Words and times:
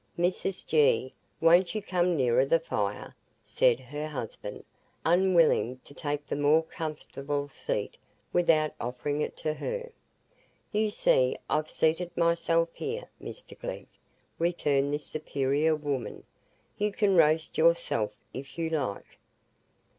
"Mrs 0.17 0.65
G., 0.65 1.13
won't 1.39 1.75
you 1.75 1.81
come 1.83 2.17
nearer 2.17 2.43
the 2.43 2.59
fire?" 2.59 3.15
said 3.43 3.79
her 3.79 4.07
husband, 4.07 4.63
unwilling 5.05 5.77
to 5.83 5.93
take 5.93 6.25
the 6.25 6.35
more 6.35 6.63
comfortable 6.63 7.47
seat 7.49 7.99
without 8.33 8.73
offering 8.79 9.21
it 9.21 9.37
to 9.37 9.53
her. 9.53 9.91
"You 10.71 10.89
see 10.89 11.35
I've 11.51 11.69
seated 11.69 12.17
myself 12.17 12.69
here, 12.73 13.11
Mr 13.21 13.55
Glegg," 13.59 13.85
returned 14.39 14.91
this 14.91 15.05
superior 15.05 15.75
woman; 15.75 16.23
"you 16.79 16.91
can 16.91 17.15
roast 17.15 17.59
yourself, 17.59 18.11
if 18.33 18.57
you 18.57 18.71
like." 18.71 19.19